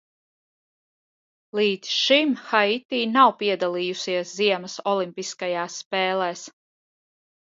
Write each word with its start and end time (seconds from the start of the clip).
Līdz 1.59 1.89
šim 2.05 2.31
Haiti 2.47 3.01
nav 3.17 3.29
piedalījusies 3.41 4.33
ziemas 4.39 4.77
olimpiskajās 4.93 5.77
spēlēs. 5.83 6.47